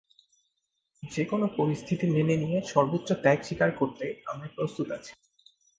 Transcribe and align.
যেকোনো 1.03 1.45
পরিস্থিতি 1.57 2.05
মেনে 2.07 2.35
নিয়ে 2.37 2.59
সর্বোচ্চ 2.67 3.09
ত্যাগ 3.23 3.39
স্বীকার 3.43 3.69
করতে 3.71 4.05
আমরা 4.25 4.47
প্রস্তুত 4.55 4.87
আছি। 4.91 5.11